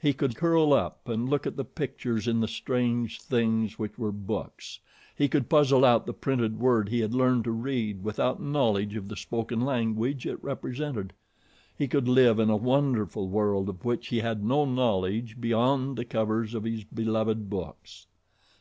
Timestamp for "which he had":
13.84-14.44